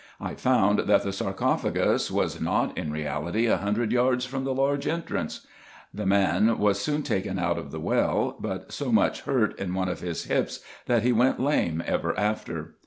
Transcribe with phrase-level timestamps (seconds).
[0.19, 4.87] I found that the sarcophagus was not in reality a hundred yards from the large
[4.87, 5.45] entrance.
[5.93, 9.89] The man was soon taken out of the well, but so much hurt in one
[9.89, 12.77] of his hips, that he went lame ever after.